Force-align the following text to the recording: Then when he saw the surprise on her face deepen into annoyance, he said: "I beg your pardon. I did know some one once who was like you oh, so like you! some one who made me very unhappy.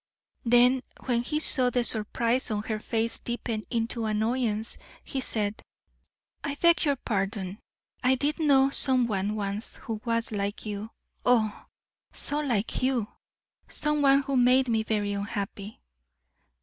Then 0.43 0.81
when 1.05 1.21
he 1.21 1.39
saw 1.39 1.69
the 1.69 1.83
surprise 1.83 2.49
on 2.49 2.63
her 2.63 2.79
face 2.79 3.19
deepen 3.19 3.65
into 3.69 4.05
annoyance, 4.05 4.79
he 5.03 5.21
said: 5.21 5.61
"I 6.43 6.55
beg 6.55 6.85
your 6.85 6.95
pardon. 6.95 7.59
I 8.03 8.15
did 8.15 8.39
know 8.39 8.71
some 8.71 9.05
one 9.05 9.35
once 9.35 9.75
who 9.75 10.01
was 10.03 10.31
like 10.31 10.65
you 10.65 10.89
oh, 11.23 11.67
so 12.11 12.39
like 12.39 12.81
you! 12.81 13.09
some 13.67 14.01
one 14.01 14.23
who 14.23 14.35
made 14.35 14.67
me 14.69 14.81
very 14.81 15.13
unhappy. 15.13 15.79